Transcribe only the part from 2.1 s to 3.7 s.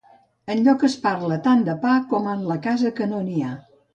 com en la casa que no n'hi ha.